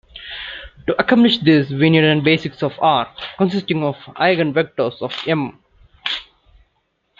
To 0.87 0.99
accomplish 0.99 1.37
this, 1.37 1.69
we 1.69 1.91
need 1.91 2.03
a 2.03 2.19
basis 2.19 2.63
of 2.63 2.73
R 2.79 3.07
consisting 3.37 3.83
of 3.83 3.97
eigenvectors 4.15 4.99
of 4.99 5.13
"M". 5.27 5.59